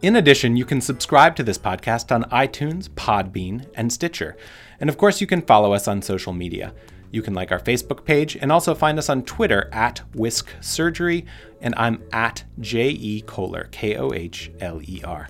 In 0.00 0.14
addition, 0.16 0.56
you 0.56 0.64
can 0.64 0.80
subscribe 0.80 1.36
to 1.36 1.44
this 1.44 1.58
podcast 1.58 2.12
on 2.14 2.22
iTunes, 2.30 2.88
Podbean, 2.88 3.66
and 3.74 3.92
Stitcher. 3.92 4.36
And 4.80 4.90
of 4.90 4.98
course, 4.98 5.20
you 5.20 5.28
can 5.28 5.42
follow 5.42 5.72
us 5.72 5.86
on 5.86 6.02
social 6.02 6.32
media. 6.32 6.74
You 7.10 7.22
can 7.22 7.34
like 7.34 7.52
our 7.52 7.60
Facebook 7.60 8.04
page 8.04 8.36
and 8.36 8.52
also 8.52 8.74
find 8.74 8.98
us 8.98 9.08
on 9.08 9.22
Twitter 9.22 9.68
at 9.72 10.00
Whisk 10.14 10.48
Surgery, 10.60 11.24
and 11.60 11.74
I'm 11.76 12.02
at 12.12 12.44
J.E. 12.60 13.22
Kohler, 13.26 13.68
K 13.70 13.96
O 13.96 14.12
H 14.12 14.50
L 14.60 14.80
E 14.82 15.02
R. 15.04 15.28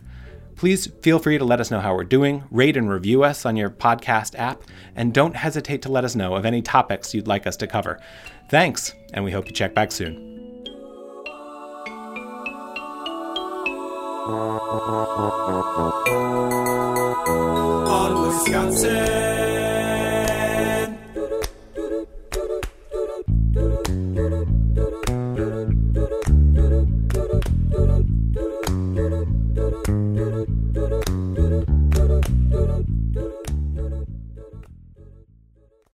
Please 0.58 0.88
feel 1.02 1.20
free 1.20 1.38
to 1.38 1.44
let 1.44 1.60
us 1.60 1.70
know 1.70 1.78
how 1.78 1.94
we're 1.94 2.02
doing, 2.02 2.42
rate 2.50 2.76
and 2.76 2.90
review 2.90 3.22
us 3.22 3.46
on 3.46 3.56
your 3.56 3.70
podcast 3.70 4.36
app, 4.36 4.60
and 4.96 5.14
don't 5.14 5.36
hesitate 5.36 5.82
to 5.82 5.88
let 5.88 6.04
us 6.04 6.16
know 6.16 6.34
of 6.34 6.44
any 6.44 6.60
topics 6.60 7.14
you'd 7.14 7.28
like 7.28 7.46
us 7.46 7.56
to 7.58 7.68
cover. 7.68 8.00
Thanks, 8.50 8.92
and 9.14 9.24
we 9.24 9.30
hope 9.30 9.46
you 9.46 9.52
check 9.52 9.72
back 9.72 9.92
soon. 9.92 10.24